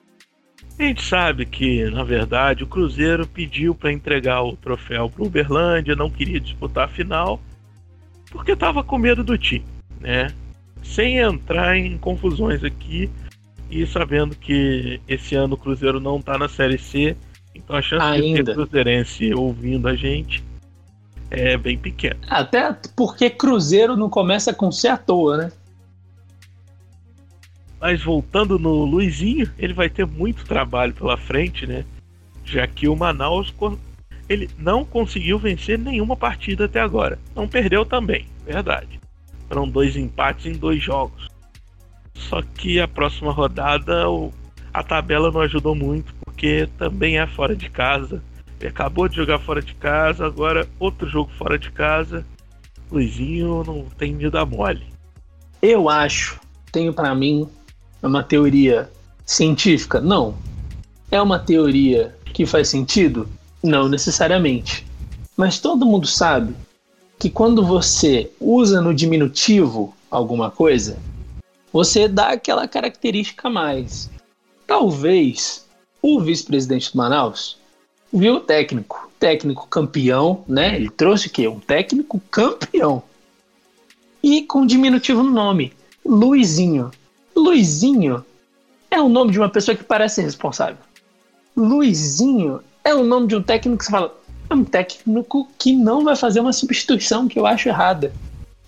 [0.77, 5.27] A gente sabe que, na verdade, o Cruzeiro pediu para entregar o troféu para o
[5.27, 7.39] Uberlândia, não queria disputar a final,
[8.29, 9.63] porque estava com medo do time,
[10.01, 10.27] né?
[10.83, 13.09] Sem entrar em confusões aqui
[13.71, 17.15] e sabendo que esse ano o Cruzeiro não está na Série C,
[17.55, 18.39] então a chance Ainda.
[18.39, 20.43] de ter Cruzeirense ouvindo a gente
[21.29, 22.17] é bem pequena.
[22.29, 25.51] Até porque Cruzeiro não começa com C à toa, né?
[27.79, 31.85] Mas voltando no Luizinho, ele vai ter muito trabalho pela frente, né?
[32.43, 33.53] Já que o Manaus
[34.27, 37.19] ele não conseguiu vencer nenhuma partida até agora.
[37.35, 38.99] Não perdeu também, verdade.
[39.47, 41.27] Foram dois empates em dois jogos.
[42.15, 44.05] Só que a próxima rodada
[44.73, 48.23] a tabela não ajudou muito, porque também é fora de casa.
[48.67, 52.25] Acabou de jogar fora de casa, agora outro jogo fora de casa.
[52.91, 54.85] Luizinho não tem de dar mole.
[55.61, 56.39] Eu acho,
[56.71, 57.49] tenho para mim
[58.01, 58.91] é uma teoria
[59.25, 59.99] científica?
[59.99, 60.35] Não.
[61.09, 63.27] É uma teoria que faz sentido?
[63.63, 64.85] Não necessariamente.
[65.35, 66.55] Mas todo mundo sabe
[67.17, 70.97] que quando você usa no diminutivo alguma coisa,
[71.73, 74.09] você dá aquela característica a mais.
[74.67, 75.65] Talvez
[76.01, 77.57] o vice-presidente do Manaus
[78.17, 80.75] viu o técnico, técnico campeão, né?
[80.75, 81.47] Ele trouxe o quê?
[81.47, 83.03] Um técnico campeão.
[84.23, 85.73] E com diminutivo no nome,
[86.05, 86.91] Luizinho.
[87.35, 88.25] Luizinho
[88.89, 90.77] é o nome de uma pessoa que parece responsável.
[91.55, 94.15] Luizinho é o nome de um técnico que você fala,
[94.49, 98.13] é um técnico que não vai fazer uma substituição que eu acho errada.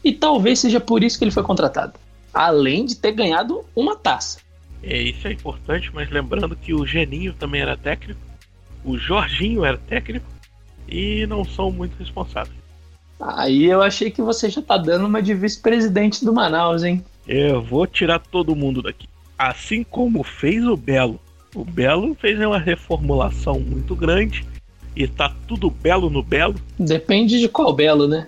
[0.03, 1.93] E talvez seja por isso que ele foi contratado.
[2.33, 4.39] Além de ter ganhado uma taça.
[4.83, 8.19] É, isso é importante, mas lembrando que o Geninho também era técnico,
[8.87, 10.25] o Jorginho era técnico
[10.87, 12.55] e não são muito responsáveis.
[13.19, 17.03] Aí eu achei que você já tá dando uma de vice-presidente do Manaus, hein?
[17.27, 19.07] Eu vou tirar todo mundo daqui.
[19.37, 21.19] Assim como fez o Belo.
[21.53, 24.45] O Belo fez uma reformulação muito grande
[24.95, 26.55] e tá tudo belo no Belo.
[26.79, 28.27] Depende de qual Belo, né?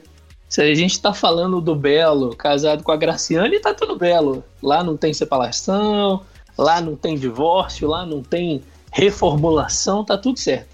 [0.49, 4.43] Se a gente tá falando do Belo casado com a Graciane, tá tudo belo.
[4.61, 6.21] Lá não tem separação,
[6.57, 10.69] lá não tem divórcio, lá não tem reformulação, tá tudo certo.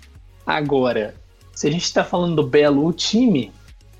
[0.45, 1.15] Agora,
[1.53, 3.51] se a gente tá falando do Belo, o time,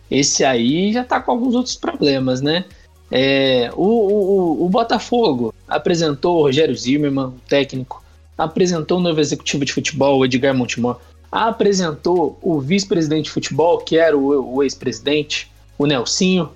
[0.10, 2.66] esse aí já tá com alguns outros problemas, né?
[3.12, 8.04] É, o, o, o, Botafogo apresentou o Rogério Zimmermann, o técnico,
[8.38, 11.00] apresentou o novo executivo de futebol, o Edgar Montemor,
[11.32, 16.52] apresentou o vice-presidente de futebol, que era o, o ex-presidente, o Nelsinho,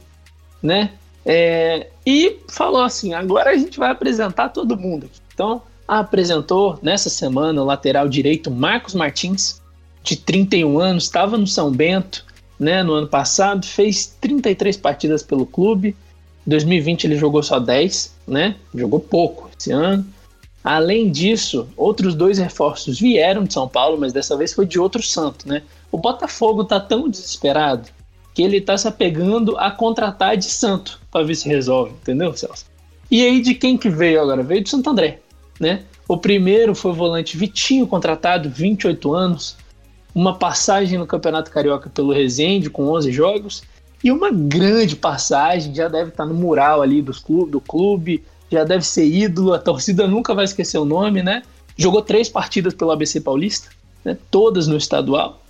[0.62, 0.91] né?
[1.26, 5.10] É, e falou assim: agora a gente vai apresentar todo mundo.
[5.34, 5.62] Então,
[5.97, 9.60] apresentou nessa semana o lateral direito Marcos Martins,
[10.04, 12.25] de 31 anos, estava no São Bento,
[12.60, 15.95] né, no ano passado, fez 33 partidas pelo clube,
[16.45, 18.56] 2020 ele jogou só 10, né?
[18.73, 20.06] Jogou pouco esse ano.
[20.63, 25.02] Além disso, outros dois reforços vieram de São Paulo, mas dessa vez foi de outro
[25.02, 25.62] santo, né?
[25.91, 27.89] O Botafogo tá tão desesperado
[28.34, 32.65] que ele tá se apegando a contratar de santo para ver se resolve, entendeu, Celso?
[33.10, 34.43] E aí de quem que veio agora?
[34.43, 35.19] Veio do Santo André,
[35.60, 35.84] né?
[36.08, 39.58] O primeiro foi o volante Vitinho, contratado, 28 anos,
[40.13, 43.63] uma passagem no Campeonato Carioca pelo Resende com 11 jogos
[44.04, 48.63] e uma grande passagem, já deve estar no mural ali dos clube, do clube, já
[48.63, 51.43] deve ser ídolo, a torcida nunca vai esquecer o nome, né?
[51.78, 53.69] Jogou três partidas pelo ABC Paulista,
[54.04, 54.17] né?
[54.32, 55.41] todas no estadual.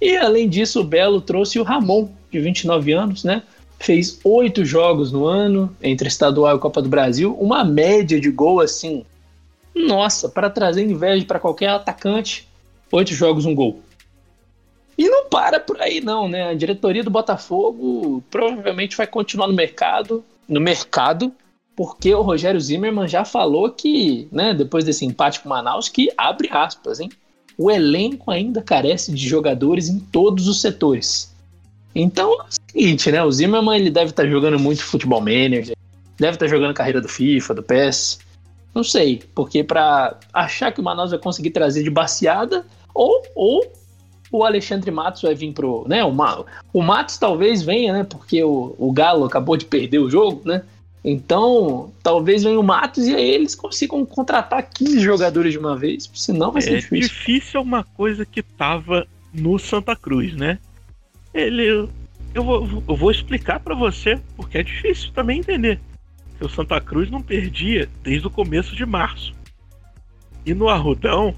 [0.00, 3.42] E além disso, o Belo trouxe o Ramon, de 29 anos, né?
[3.78, 8.60] Fez oito jogos no ano, entre estadual e Copa do Brasil, uma média de gol
[8.60, 9.04] assim.
[9.76, 12.48] Nossa, para trazer inveja para qualquer atacante,
[12.90, 13.82] oito jogos, um gol.
[14.96, 16.48] E não para por aí, não, né?
[16.48, 21.30] A diretoria do Botafogo provavelmente vai continuar no mercado, no mercado,
[21.76, 26.10] porque o Rogério Zimmermann já falou que, né, depois desse empate com o Manaus, que
[26.16, 27.10] abre aspas, hein?
[27.58, 31.34] O elenco ainda carece de jogadores em todos os setores.
[31.94, 33.22] Então é o seguinte, né?
[33.22, 35.76] O Zimmermann ele deve estar tá jogando muito futebol manager,
[36.18, 38.20] deve estar tá jogando carreira do FIFA, do PES.
[38.76, 43.72] Não sei, porque para achar que o Manaus vai conseguir trazer de baseada, ou, ou
[44.30, 45.86] o Alexandre Matos vai vir pro.
[45.88, 46.14] Né, o,
[46.74, 48.04] o Matos talvez venha, né?
[48.04, 50.62] Porque o, o Galo acabou de perder o jogo, né?
[51.02, 56.10] Então, talvez venha o Matos e aí eles consigam contratar 15 jogadores de uma vez,
[56.12, 57.08] senão vai ser é difícil.
[57.08, 60.58] Difícil é uma coisa que tava no Santa Cruz, né?
[61.32, 61.88] Ele.
[62.34, 65.80] Eu vou, eu vou explicar para você, porque é difícil também entender.
[66.38, 69.34] Que o Santa Cruz não perdia desde o começo de março.
[70.44, 71.34] E no Arrudão,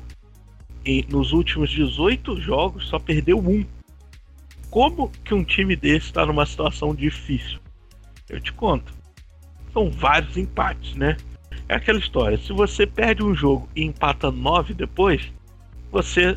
[0.85, 3.65] em, nos últimos 18 jogos, só perdeu um.
[4.71, 7.59] Como que um time desse está numa situação difícil?
[8.29, 8.99] Eu te conto
[9.79, 11.17] são vários empates, né?
[11.69, 15.31] É aquela história, se você perde um jogo e empata nove depois,
[15.93, 16.35] você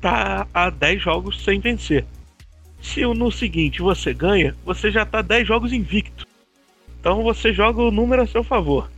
[0.00, 2.04] tá a 10 jogos sem vencer.
[2.80, 6.26] Se no seguinte você ganha, você já tá 10 jogos invicto.
[7.02, 8.88] Então você joga o número a seu favor.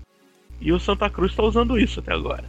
[0.61, 2.45] E o Santa Cruz está usando isso até agora.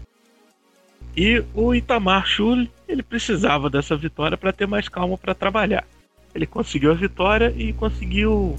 [1.16, 5.88] E o Itamar Schulli, ele precisava dessa vitória para ter mais calma para trabalhar.
[6.36, 8.58] Ele conseguiu a vitória e conseguiu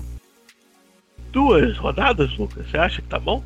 [1.31, 2.65] duas rodadas, Lucas?
[2.67, 3.45] Você acha que tá bom?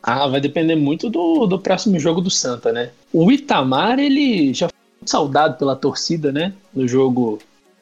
[0.00, 2.92] Ah, vai depender muito do, do próximo jogo do Santa, né?
[3.12, 6.54] O Itamar, ele já foi saudado pela torcida, né?
[6.72, 7.40] No jogo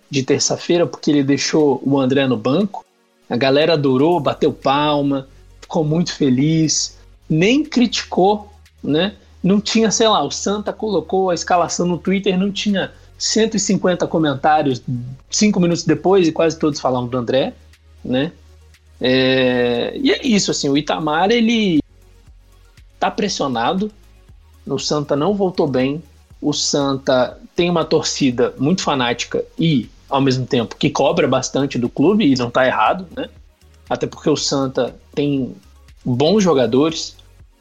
[0.08, 2.82] de terça-feira, porque ele deixou o André no banco.
[3.28, 5.28] A galera adorou, bateu palma,
[5.60, 6.96] ficou muito feliz,
[7.28, 9.14] nem criticou, né?
[9.42, 14.82] Não tinha, sei lá, o Santa colocou a escalação no Twitter, não tinha 150 comentários
[15.30, 17.54] cinco minutos depois e quase todos falavam do André,
[18.04, 18.32] né?
[19.00, 21.80] É, e é isso, assim, o Itamar ele
[22.98, 23.90] tá pressionado.
[24.66, 26.02] O Santa não voltou bem.
[26.40, 31.88] O Santa tem uma torcida muito fanática e, ao mesmo tempo, que cobra bastante do
[31.88, 33.28] clube e não tá errado, né?
[33.88, 35.54] Até porque o Santa tem
[36.04, 37.16] bons jogadores.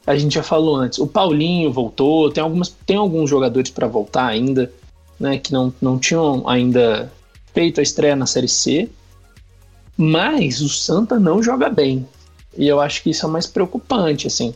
[0.06, 4.28] A gente já falou antes, o Paulinho voltou, tem, algumas, tem alguns jogadores para voltar
[4.28, 4.72] ainda,
[5.20, 5.38] né?
[5.38, 7.12] Que não, não tinham ainda
[7.54, 8.90] feito a estreia na Série C.
[9.98, 12.08] Mas o Santa não joga bem.
[12.58, 14.54] E eu acho que isso é mais preocupante, assim.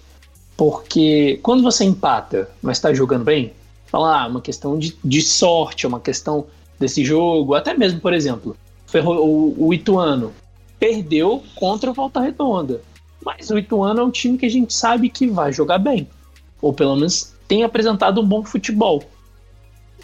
[0.56, 3.54] Porque quando você empata, mas está jogando bem,
[3.88, 6.48] fala, ah, uma questão de, de sorte, é uma questão
[6.80, 7.54] desse jogo.
[7.54, 8.56] Até mesmo, por exemplo,
[8.94, 10.34] o, o Ituano
[10.80, 12.82] perdeu contra o Volta Redonda.
[13.24, 16.08] Mas o Ituano é um time que a gente sabe que vai jogar bem.
[16.62, 19.04] Ou pelo menos tem apresentado um bom futebol.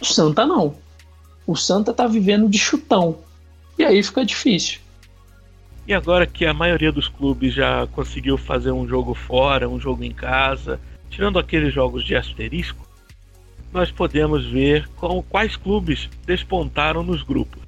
[0.00, 0.74] O Santa não.
[1.46, 3.18] O Santa tá vivendo de chutão.
[3.78, 4.80] E aí fica difícil.
[5.86, 10.02] E agora que a maioria dos clubes já conseguiu fazer um jogo fora, um jogo
[10.02, 12.85] em casa, tirando aqueles jogos de asterisco,
[13.76, 17.62] nós podemos ver com quais clubes despontaram nos grupos.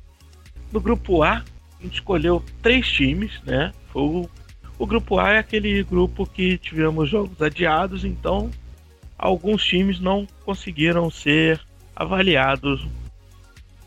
[0.73, 1.45] No grupo A,
[1.79, 3.75] a gente escolheu três times, né?
[3.95, 4.27] O,
[4.79, 8.51] o grupo A é aquele grupo que tivemos jogos adiados, então
[9.19, 11.61] alguns times não conseguiram ser
[11.95, 12.87] avaliados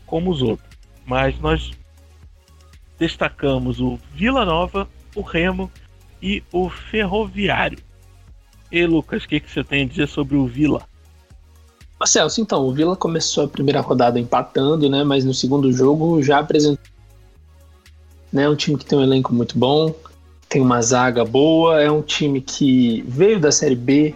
[0.06, 0.78] como os outros.
[1.04, 1.72] Mas nós
[3.00, 5.68] destacamos o Vila Nova, o Remo
[6.22, 7.80] e o Ferroviário.
[8.70, 10.86] E Lucas, o que, que você tem a dizer sobre o Vila?
[12.06, 15.04] Celso, então, o Vila começou a primeira rodada empatando, né?
[15.04, 16.84] Mas no segundo jogo já apresentou
[18.32, 19.94] né, um time que tem um elenco muito bom,
[20.48, 24.14] tem uma zaga boa, é um time que veio da Série B,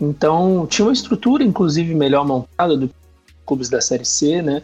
[0.00, 2.94] então tinha uma estrutura, inclusive, melhor montada do que
[3.44, 4.62] clubes da Série C, né?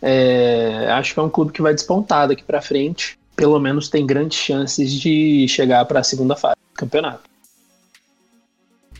[0.00, 3.18] É, acho que é um clube que vai despontar daqui para frente.
[3.36, 7.31] Pelo menos tem grandes chances de chegar para a segunda fase do campeonato.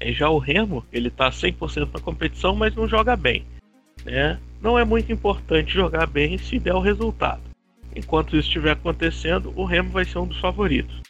[0.03, 3.45] É, já o Remo, ele tá 100% na competição, mas não joga bem.
[4.05, 4.37] Né?
[4.61, 7.41] Não é muito importante jogar bem se der o resultado.
[7.95, 11.01] Enquanto isso estiver acontecendo, o Remo vai ser um dos favoritos.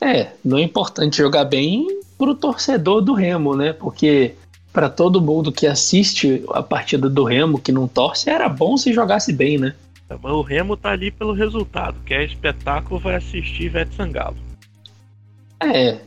[0.00, 1.86] É, não é importante jogar bem
[2.18, 3.72] pro torcedor do Remo, né?
[3.72, 4.34] Porque
[4.72, 8.92] para todo mundo que assiste a partida do Remo, que não torce, era bom se
[8.92, 9.74] jogasse bem, né?
[10.22, 14.36] O Remo tá ali pelo resultado, que é espetáculo, vai assistir Ivete Sangalo.
[15.60, 15.98] É,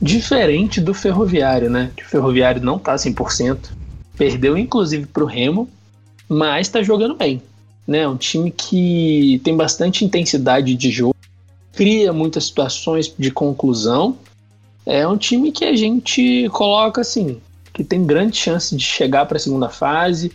[0.00, 1.90] diferente do Ferroviário, né?
[1.98, 3.70] O Ferroviário não tá 100%,
[4.16, 5.68] perdeu inclusive pro Remo,
[6.28, 7.42] mas tá jogando bem.
[7.86, 8.06] né?
[8.06, 11.14] Um time que tem bastante intensidade de jogo,
[11.72, 14.16] cria muitas situações de conclusão.
[14.84, 17.40] É um time que a gente coloca assim,
[17.72, 20.32] que tem grande chance de chegar para a segunda fase,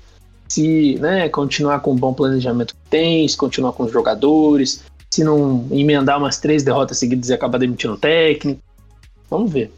[0.47, 5.23] se né, continuar com o bom planejamento que tem, se continuar com os jogadores, se
[5.23, 8.61] não emendar umas três derrotas seguidas e acabar demitindo o técnico.
[9.31, 9.71] Vamos ver.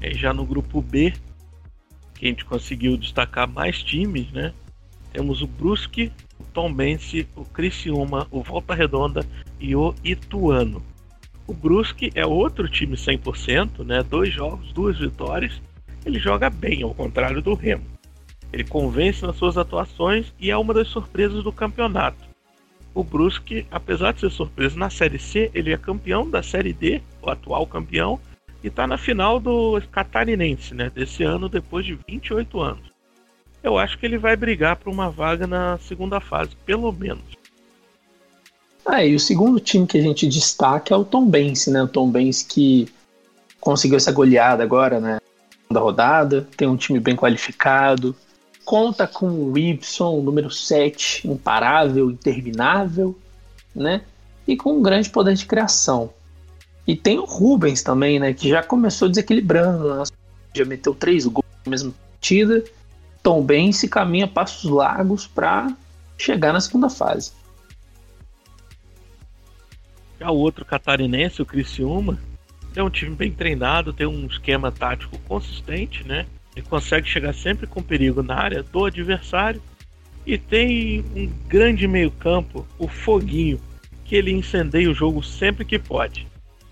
[0.00, 1.12] E já no grupo B,
[2.14, 4.54] que a gente conseguiu destacar mais times, né?
[5.12, 9.26] Temos o Brusque, o Tombense, o Criciúma, o Volta Redonda
[9.60, 10.82] e o Ituano.
[11.46, 14.02] O Brusque é outro time 100%, né?
[14.02, 15.60] Dois jogos, duas vitórias.
[16.06, 17.84] Ele joga bem, ao contrário do Remo.
[18.50, 22.30] Ele convence nas suas atuações e é uma das surpresas do campeonato.
[22.94, 27.02] O Brusque, apesar de ser surpresa na Série C, ele é campeão da Série D,
[27.22, 28.18] o atual campeão,
[28.62, 32.90] e está na final do Catarinense, né, desse ano, depois de 28 anos.
[33.62, 37.24] Eu acho que ele vai brigar por uma vaga na segunda fase, pelo menos.
[38.84, 41.82] Ah, e o segundo time que a gente destaca é o Tom Bense, né?
[41.82, 42.88] O Tom Bense que
[43.60, 45.18] conseguiu essa goleada agora, né?
[45.70, 48.16] Da rodada, tem um time bem qualificado,
[48.64, 53.16] conta com o Y, número 7, imparável, interminável,
[53.74, 54.02] né?
[54.48, 56.10] E com um grande poder de criação.
[56.90, 58.34] E tem o Rubens também, né?
[58.34, 60.02] Que já começou desequilibrando, né?
[60.52, 62.64] já meteu três gols na mesma partida.
[63.22, 65.72] Tom bem se caminha passos largos para
[66.18, 67.30] chegar na segunda fase.
[70.18, 72.18] Já o outro catarinense, o Criciúma,
[72.74, 76.26] é um time bem treinado, tem um esquema tático consistente, né?
[76.56, 79.62] Ele consegue chegar sempre com perigo na área do adversário.
[80.26, 83.60] E tem um grande meio-campo, o Foguinho,
[84.04, 86.28] que ele incendeia o jogo sempre que pode.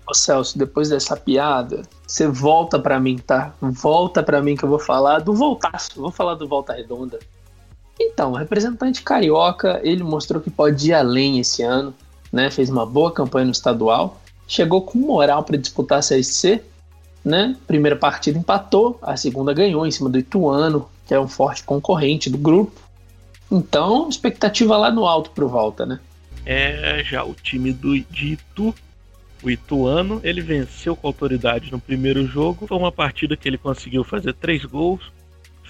[0.09, 3.53] Ô Celso, depois dessa piada, você volta para mim, tá?
[3.61, 7.19] Volta para mim que eu vou falar do Voltaço, vou falar do Volta Redonda.
[7.99, 11.93] Então, o representante carioca, ele mostrou que pode ir além esse ano,
[12.31, 12.49] né?
[12.49, 16.63] Fez uma boa campanha no estadual, chegou com moral para disputar a Série C
[17.23, 17.55] né?
[17.67, 22.29] Primeira partida empatou, a segunda ganhou em cima do Ituano, que é um forte concorrente
[22.29, 22.79] do grupo.
[23.51, 25.99] Então, expectativa lá no alto pro Volta, né?
[26.45, 28.73] É, já o time do de Itu,
[29.41, 32.67] o Ituano, ele venceu com autoridade no primeiro jogo.
[32.67, 35.11] Foi uma partida que ele conseguiu fazer três gols,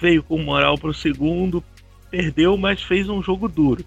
[0.00, 1.62] veio com moral pro segundo,
[2.10, 3.84] perdeu, mas fez um jogo duro.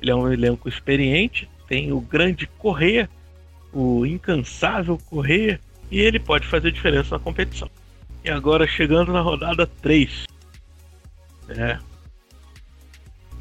[0.00, 3.08] Ele é um elenco experiente, tem o grande Correia,
[3.72, 7.70] o incansável Correia, e ele pode fazer diferença na competição.
[8.24, 10.24] E agora chegando na rodada 3.
[11.48, 11.78] É,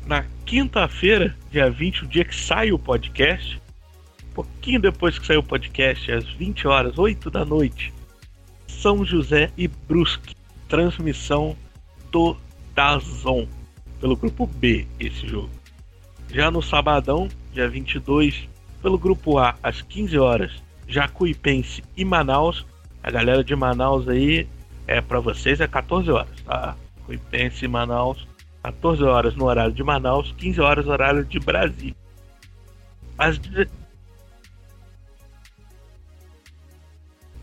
[0.06, 3.60] na quinta-feira, dia 20, o dia que sai o podcast,
[4.36, 7.94] pouquinho depois que saiu o podcast, às 20 horas, 8 da noite,
[8.68, 10.36] São José e Brusque,
[10.68, 11.56] transmissão
[12.12, 12.36] do
[12.76, 13.48] Dazon,
[14.02, 15.50] pelo grupo B, esse jogo.
[16.30, 18.50] Já no sabadão, dia 22,
[18.82, 20.52] pelo grupo A, às 15 horas,
[20.86, 22.66] Jacuipense e Manaus.
[23.02, 24.48] A galera de Manaus aí,
[24.86, 26.76] é para vocês é 14 horas, tá?
[27.00, 28.28] Jacuipense e Manaus,
[28.64, 31.96] 14 horas no horário de Manaus, 15 horas no horário de Brasília.
[33.18, 33.40] As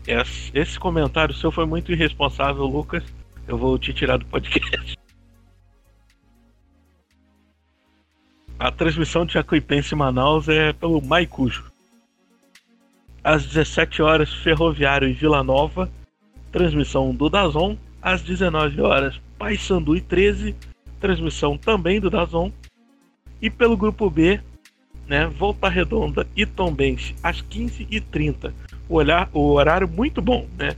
[0.05, 3.03] Esse comentário seu foi muito irresponsável, Lucas.
[3.47, 4.97] Eu vou te tirar do podcast.
[8.59, 11.73] A transmissão de Jacuipense Manaus é pelo Maicujo
[13.23, 15.89] às 17 horas Ferroviário e Vila Nova,
[16.51, 20.55] transmissão do Dazon, às 19 horas Paysandu e 13,
[20.99, 22.51] transmissão também do Dazon,
[23.41, 24.39] e pelo grupo B,
[25.07, 28.53] né, Volta Redonda e Tombense às 15h30.
[28.93, 30.75] O, olhar, o horário muito bom, né?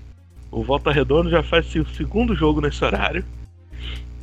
[0.49, 3.25] O Volta Redonda já faz seu segundo jogo nesse horário.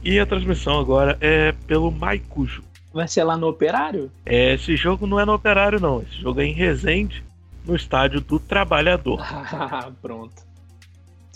[0.03, 2.65] E a transmissão agora é pelo Maicujo.
[2.91, 4.11] Vai ser lá no Operário?
[4.25, 6.01] É, esse jogo não é no Operário, não.
[6.01, 7.23] Esse jogo é em Resende
[7.67, 9.21] no estádio do Trabalhador.
[10.01, 10.43] Pronto.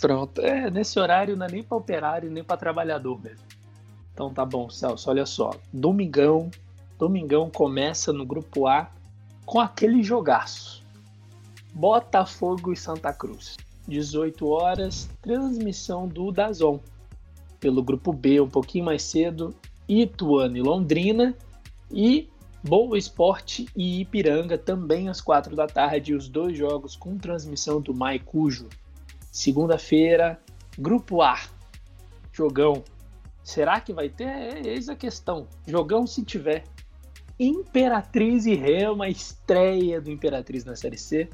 [0.01, 0.41] Pronto.
[0.41, 3.45] É, nesse horário não é nem para operário nem para trabalhador mesmo.
[4.15, 5.53] Então tá bom, Celso, olha só.
[5.71, 6.49] Domingão,
[6.97, 8.89] Domingão começa no grupo A
[9.45, 10.86] com aquele jogaço.
[11.77, 13.55] Botafogo e Santa Cruz.
[13.87, 16.79] 18 horas, transmissão do Dazon.
[17.59, 19.53] Pelo grupo B, um pouquinho mais cedo,
[19.87, 21.35] Ituano e Londrina.
[21.91, 22.27] E
[22.63, 27.93] Boa Esporte e Ipiranga também às quatro da tarde, os dois jogos com transmissão do
[27.93, 28.67] Maicujo.
[29.31, 30.41] Segunda-feira,
[30.79, 31.39] Grupo A.
[32.33, 32.83] Jogão.
[33.43, 34.25] Será que vai ter?
[34.25, 35.47] É, eis a questão.
[35.67, 36.63] Jogão se tiver.
[37.39, 41.29] Imperatriz e Rema, estreia do Imperatriz na Série C.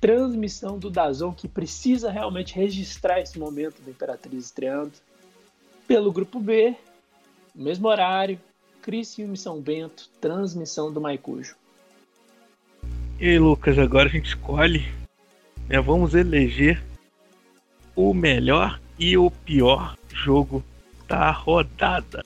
[0.00, 4.92] Transmissão do Dazon, que precisa realmente registrar esse momento do Imperatriz estreando.
[5.86, 6.74] Pelo Grupo B,
[7.54, 8.38] mesmo horário,
[8.82, 11.56] Criciúma e São Bento, transmissão do Maicujo.
[13.18, 14.86] E aí, Lucas, agora a gente escolhe,
[15.68, 16.82] né, vamos eleger
[17.96, 20.62] o melhor e o pior jogo
[21.08, 22.24] da rodada.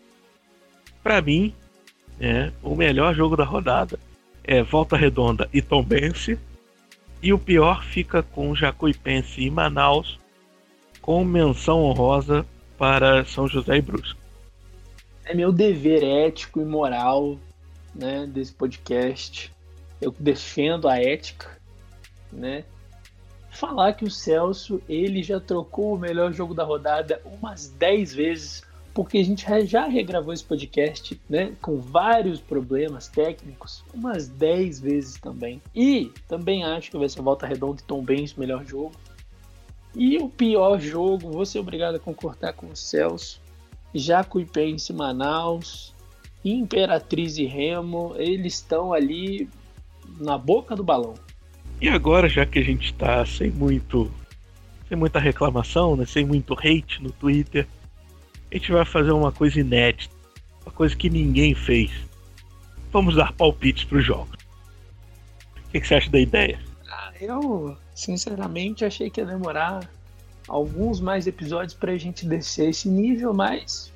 [1.02, 1.54] Para mim,
[2.20, 3.98] é, o melhor jogo da rodada
[4.44, 6.38] é Volta Redonda e Tombense.
[7.22, 10.18] E o pior fica com Jacuipense e Manaus,
[11.00, 12.44] com menção honrosa
[12.76, 14.18] para São José e Brusque.
[15.24, 17.38] É meu dever ético e moral
[17.94, 19.52] né, desse podcast.
[20.00, 21.48] Eu defendo a ética,
[22.32, 22.64] né?
[23.50, 28.64] Falar que o Celso ele já trocou o melhor jogo da rodada umas 10 vezes
[28.94, 35.20] porque a gente já regravou esse podcast, né, com vários problemas técnicos, umas 10 vezes
[35.20, 35.62] também.
[35.74, 38.92] E também acho que vai ser Volta Redonda e Tom Benz melhor jogo.
[39.94, 43.40] E o pior jogo, vou ser obrigado a concordar com o Celso.
[43.94, 45.94] Jacuipense Manaus,
[46.44, 49.48] Imperatriz e Remo, eles estão ali
[50.18, 51.14] na boca do balão.
[51.80, 54.10] E agora, já que a gente está sem muito
[54.88, 57.66] sem muita reclamação, né, sem muito hate no Twitter,
[58.52, 60.14] a gente vai fazer uma coisa inédita,
[60.66, 61.90] uma coisa que ninguém fez.
[62.92, 64.38] Vamos dar palpites para os jogos.
[65.56, 66.60] O que, que você acha da ideia?
[66.86, 69.88] Ah, eu, sinceramente, achei que ia demorar
[70.46, 73.90] alguns mais episódios para a gente descer esse nível, mas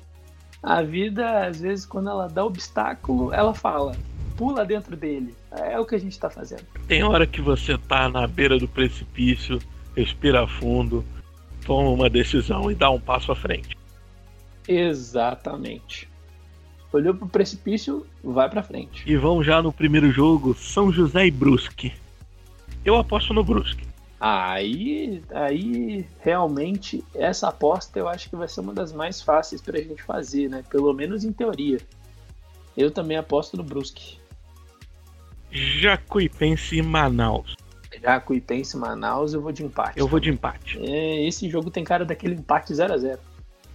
[0.63, 3.95] a vida, às vezes, quando ela dá obstáculo, ela fala,
[4.35, 5.35] pula dentro dele.
[5.51, 6.65] É o que a gente está fazendo.
[6.87, 9.59] Tem hora que você tá na beira do precipício,
[9.95, 11.05] respira fundo,
[11.63, 13.76] toma uma decisão e dá um passo à frente.
[14.67, 16.09] Exatamente.
[16.91, 19.03] Olhou pro precipício, vai para frente.
[19.05, 21.93] E vamos já no primeiro jogo, São José e Brusque.
[22.83, 23.85] Eu aposto no Brusque.
[24.19, 29.79] Aí, aí realmente essa aposta eu acho que vai ser uma das mais fáceis pra
[29.79, 30.63] gente fazer, né?
[30.69, 31.79] Pelo menos em teoria.
[32.75, 34.17] Eu também aposto no Brusque.
[35.51, 37.55] Jacuipense e Manaus.
[38.01, 39.99] Jacuipense e Manaus, eu vou de empate.
[39.99, 40.79] Eu vou de empate.
[40.79, 43.19] É, esse jogo tem cara daquele empate 0 a 0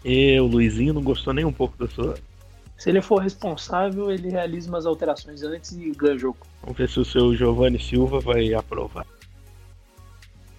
[0.04, 2.14] e o Luizinho não gostou nem um pouco da sua.
[2.76, 6.38] Se ele for responsável, ele realiza umas alterações antes e ganha o jogo.
[6.62, 9.06] Vamos ver se o seu Giovanni Silva vai aprovar.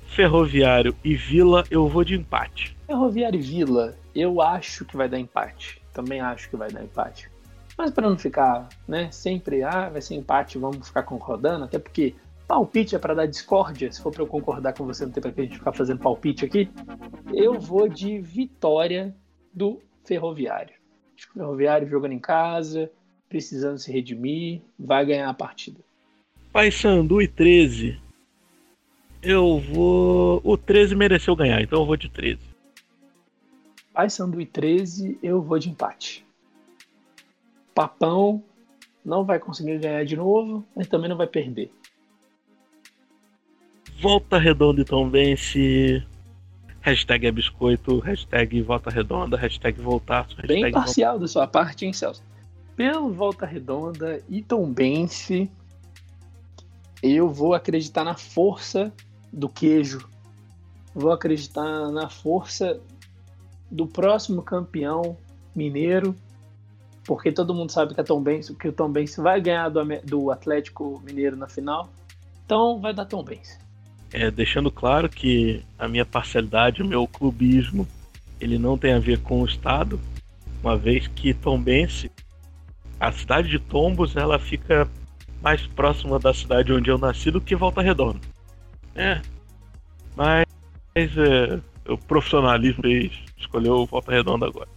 [0.08, 2.78] Ferroviário e Vila, eu vou de empate.
[2.88, 5.82] Ferroviário e Vila, eu acho que vai dar empate.
[5.92, 7.30] Também acho que vai dar empate.
[7.78, 12.16] Mas para não ficar, né, sempre, ah, vai ser empate, vamos ficar concordando, até porque
[12.48, 15.32] palpite é para dar discórdia, se for para eu concordar com você, não tem para
[15.32, 16.70] que a gente ficar fazendo palpite aqui.
[17.34, 19.16] Eu vou de vitória
[19.54, 20.74] do Ferroviário.
[21.16, 22.92] Acho que o Ferroviário jogando em casa,
[23.30, 25.80] precisando se redimir, vai ganhar a partida.
[26.52, 28.00] Paysandu e 13.
[29.22, 30.42] Eu vou.
[30.44, 32.40] O 13 mereceu ganhar, então eu vou de 13.
[33.94, 36.26] Paysandu e 13, eu vou de empate.
[37.74, 38.44] Papão
[39.04, 41.72] não vai conseguir ganhar de novo, mas também não vai perder.
[44.00, 46.06] Volta Redonda então vence
[46.84, 50.36] Hashtag é biscoito, hashtag volta redonda, hashtag voltaço.
[50.36, 52.22] Hashtag Bem parcial da sua parte, hein, Celso?
[52.76, 55.50] Pelo Volta Redonda e Tombense,
[57.02, 58.92] eu vou acreditar na força
[59.32, 60.10] do queijo.
[60.94, 62.82] Vou acreditar na força
[63.72, 65.16] do próximo campeão
[65.56, 66.14] mineiro,
[67.06, 71.02] porque todo mundo sabe que, a Tombense, que o Tombense vai ganhar do, do Atlético
[71.06, 71.88] Mineiro na final.
[72.44, 73.63] Então vai dar Tombense
[74.14, 77.88] é, deixando claro que a minha parcialidade, o meu clubismo,
[78.40, 80.00] ele não tem a ver com o Estado,
[80.62, 82.12] uma vez que Tombense,
[83.00, 84.88] a cidade de Tombos, ela fica
[85.42, 88.20] mais próxima da cidade onde eu nasci do que Volta Redonda.
[88.96, 89.20] É,
[90.16, 90.46] mas
[90.96, 91.60] é,
[91.90, 92.84] o profissionalismo
[93.36, 94.70] escolheu Volta Redonda agora.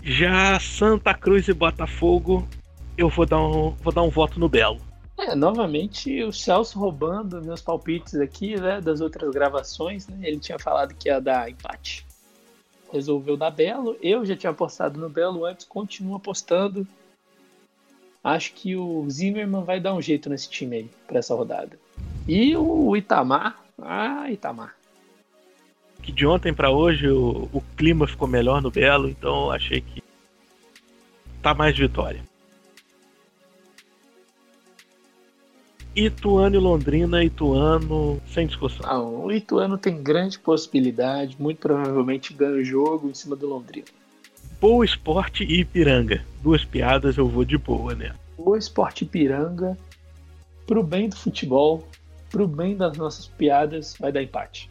[0.00, 2.48] Já Santa Cruz e Botafogo,
[2.96, 4.80] eu vou dar um, vou dar um voto no Belo.
[5.22, 10.18] É, novamente o Celso roubando meus palpites aqui, né, das outras gravações, né?
[10.22, 12.04] Ele tinha falado que ia dar empate.
[12.92, 13.96] Resolveu dar Belo.
[14.02, 16.86] Eu já tinha apostado no Belo antes, continuo apostando.
[18.22, 21.78] Acho que o Zimmermann vai dar um jeito nesse time aí, para essa rodada.
[22.26, 24.74] E o Itamar, ah, Itamar.
[26.02, 30.02] Que de ontem para hoje o, o clima ficou melhor no Belo, então achei que
[31.40, 32.31] tá mais vitória.
[35.94, 38.86] Ituano e Londrina, Ituano, sem discussão.
[38.86, 43.86] Não, o Ituano tem grande possibilidade, muito provavelmente ganha o jogo em cima do Londrina.
[44.58, 46.24] Boa Esporte e Ipiranga.
[46.42, 48.14] Duas piadas eu vou de boa, né?
[48.38, 49.76] Boa Esporte e Ipiranga,
[50.66, 51.86] pro bem do futebol,
[52.30, 54.70] pro bem das nossas piadas, vai dar empate.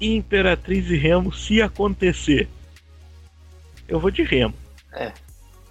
[0.00, 2.48] Imperatriz e Remo, se acontecer.
[3.88, 4.54] Eu vou de Remo.
[4.92, 5.12] É.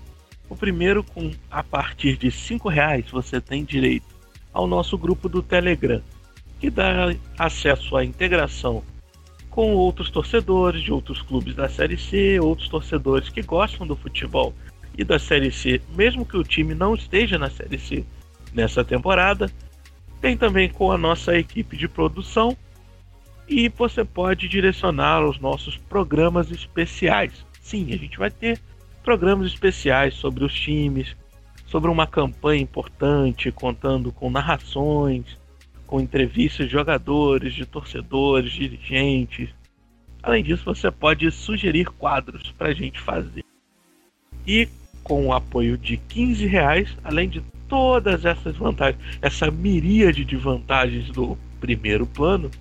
[0.50, 4.08] O primeiro, com a partir de cinco reais, você tem direito
[4.52, 6.02] ao nosso grupo do Telegram,
[6.60, 8.84] que dá acesso à integração
[9.50, 14.54] com outros torcedores de outros clubes da Série C, outros torcedores que gostam do futebol
[14.98, 18.06] e da Série C, mesmo que o time não esteja na Série C
[18.54, 19.52] nessa temporada.
[20.22, 22.56] Tem também com a nossa equipe de produção
[23.48, 27.46] e você pode direcionar os nossos programas especiais.
[27.62, 28.60] Sim, a gente vai ter
[29.04, 31.16] programas especiais sobre os times,
[31.66, 35.26] sobre uma campanha importante, contando com narrações,
[35.90, 39.50] com entrevistas de jogadores, de torcedores, dirigentes.
[40.22, 43.44] Além disso, você pode sugerir quadros para a gente fazer.
[44.46, 44.70] E
[45.04, 51.10] com o apoio de 15 reais, além de todas essas vantagens, essa miríade de vantagens
[51.10, 52.52] do primeiro plano,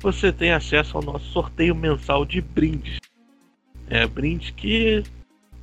[0.00, 2.98] você tem acesso ao nosso sorteio mensal de brindes.
[3.88, 5.04] É, brindes que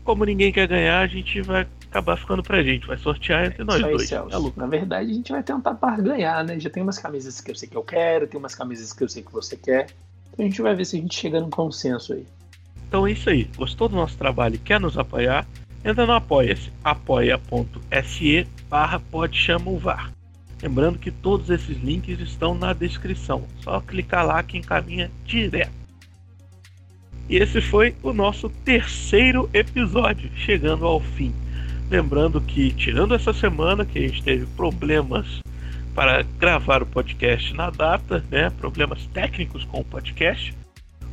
[0.06, 3.84] como ninguém quer ganhar, a gente vai acabar ficando pra gente, vai sortear entre nós
[3.84, 4.08] aí, dois.
[4.08, 4.54] Celso.
[4.56, 6.58] Na verdade, a gente vai tentar para ganhar, né?
[6.58, 9.10] Já tem umas camisas que eu sei que eu quero, tem umas camisas que eu
[9.10, 9.88] sei que você quer.
[10.32, 12.26] Então a gente vai ver se a gente chega num consenso aí.
[12.88, 13.44] Então é isso aí.
[13.56, 15.46] Gostou do nosso trabalho e quer nos apoiar?
[15.84, 20.14] Entra no Apoia-se, apoia.se barra pode chama o VAR.
[20.62, 23.44] Lembrando que todos esses links estão na descrição.
[23.62, 25.72] Só clicar lá que encaminha direto.
[27.28, 31.34] E esse foi o nosso terceiro episódio, chegando ao fim.
[31.92, 35.28] Lembrando que, tirando essa semana que a gente teve problemas
[35.94, 40.56] para gravar o podcast na data, né, problemas técnicos com o podcast,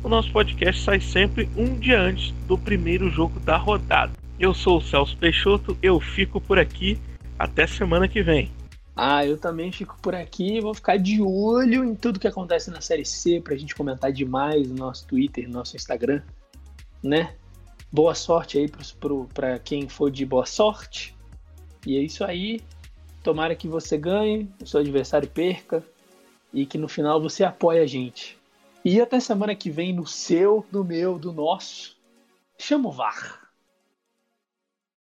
[0.01, 4.13] o nosso podcast sai sempre um dia antes do primeiro jogo da rodada.
[4.39, 6.97] Eu sou o Celso Peixoto, eu fico por aqui.
[7.37, 8.49] Até semana que vem.
[8.95, 10.61] Ah, eu também fico por aqui.
[10.61, 14.69] Vou ficar de olho em tudo que acontece na Série C pra gente comentar demais
[14.69, 16.21] no nosso Twitter, no nosso Instagram,
[17.03, 17.33] né?
[17.91, 18.71] Boa sorte aí
[19.33, 21.15] para quem for de boa sorte.
[21.87, 22.61] E é isso aí.
[23.23, 25.83] Tomara que você ganhe, o seu adversário perca
[26.53, 28.37] e que no final você apoie a gente.
[28.85, 31.97] E até semana que vem no seu, no meu, do nosso.
[32.59, 33.48] Chama o VAR.